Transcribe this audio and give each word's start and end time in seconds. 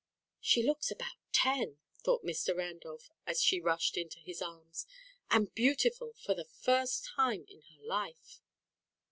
"She 0.39 0.63
looks 0.63 0.89
about 0.89 1.17
ten," 1.31 1.77
thought 2.03 2.25
Mr. 2.25 2.57
Randolph, 2.57 3.11
as 3.27 3.39
she 3.39 3.59
rushed 3.61 3.97
into 3.97 4.17
his 4.19 4.41
arms; 4.41 4.87
"and 5.29 5.53
beautiful 5.53 6.13
for 6.13 6.33
the 6.33 6.45
first 6.59 7.05
time 7.05 7.45
in 7.47 7.61
her 7.61 7.83
life." 7.85 8.41